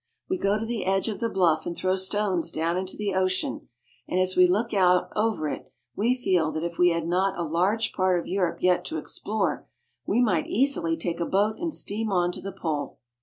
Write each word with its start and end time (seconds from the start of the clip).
We 0.27 0.39
go 0.39 0.57
to 0.57 0.65
the 0.65 0.83
edge 0.83 1.09
of 1.09 1.19
the 1.19 1.29
bluff 1.29 1.67
and 1.67 1.77
throw 1.77 1.95
stones 1.95 2.49
down 2.51 2.75
into 2.75 2.97
the 2.97 3.13
ocean; 3.13 3.69
and 4.07 4.19
as 4.19 4.35
we 4.35 4.47
look 4.47 4.73
out 4.73 5.09
over 5.15 5.47
it 5.47 5.71
we 5.95 6.17
feel 6.17 6.51
that 6.53 6.63
if 6.63 6.79
we 6.79 6.89
had 6.89 7.05
not 7.07 7.37
a 7.37 7.43
large 7.43 7.93
part 7.93 8.19
of 8.19 8.25
Europe 8.25 8.63
yet 8.63 8.83
to 8.85 8.97
explore, 8.97 9.67
we 10.07 10.19
might 10.19 10.47
easily 10.47 10.97
take 10.97 11.19
a 11.19 11.25
boat 11.27 11.57
and 11.59 11.71
steam 11.71 12.11
on 12.11 12.31
to 12.31 12.41
the 12.41 12.51
Pole. 12.51 12.97